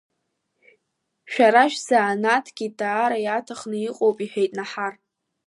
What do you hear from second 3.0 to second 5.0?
иаҭахны иҟоуп,— иҳәеит Наҳар.